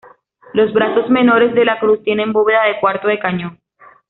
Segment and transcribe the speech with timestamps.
[0.53, 3.59] Los brazos menores de la cruz tienen bóveda de cuarto de cañón.